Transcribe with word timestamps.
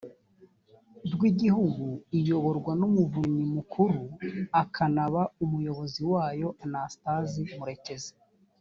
rw 1.13 1.21
igihugu 1.31 1.85
iyoborwa 2.17 2.71
n 2.79 2.81
umuvunyi 2.89 3.43
mukuru 3.55 4.01
akanaba 4.61 5.21
umuyobozi 5.43 6.01
wayo 6.11 6.47
anastase 6.63 7.39
murekezi 7.57 8.13